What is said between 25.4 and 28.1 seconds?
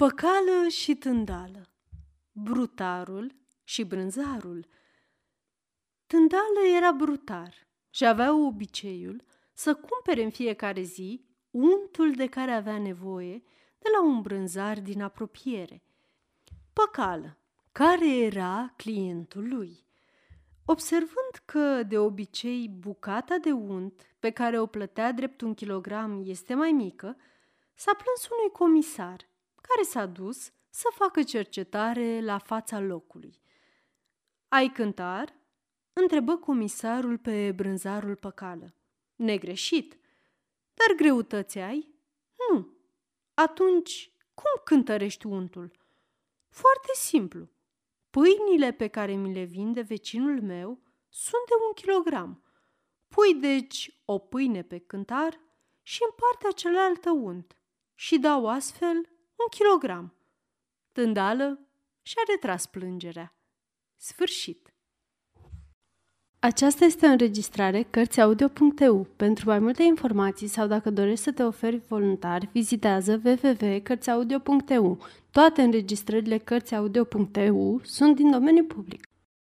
un kilogram este mai mică, s-a